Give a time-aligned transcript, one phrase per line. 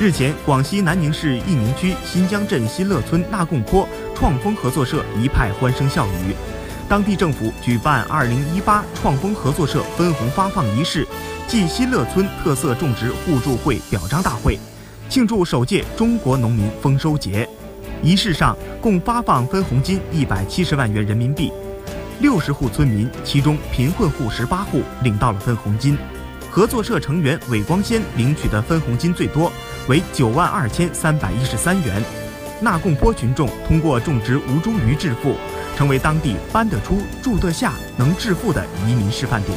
[0.00, 6.36] 日前，广西南宁市义宁区新疆镇新乐村纳贡坡创丰合作社一派欢声笑语。
[6.88, 11.04] 当地政府举办2018创丰合作社分红发放仪式
[11.48, 14.56] 暨新乐村特色种植互助会表彰大会，
[15.08, 17.48] 庆祝首届中国农民丰收节。
[18.00, 21.52] 仪式上共发放分红金一百七十万元人民币，
[22.20, 25.98] 六十户村民，其中贫困户十八户领到了分红金。
[26.58, 29.52] 合作社成员韦光先领取的分红金最多。
[29.86, 32.02] 为九万二千三百一十三元。
[32.60, 35.36] 纳贡坡群众通过种植吴茱萸致富，
[35.76, 39.56] 成为当地搬得出、住得下、能致富的移民示范点。